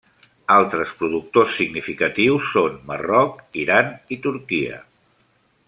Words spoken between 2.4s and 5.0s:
són Marroc, Iran i Turquia.